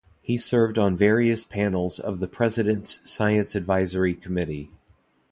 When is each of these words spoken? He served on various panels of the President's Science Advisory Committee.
He 0.23 0.39
served 0.39 0.79
on 0.79 0.97
various 0.97 1.43
panels 1.43 1.99
of 1.99 2.19
the 2.19 2.27
President's 2.27 3.07
Science 3.07 3.53
Advisory 3.53 4.15
Committee. 4.15 4.71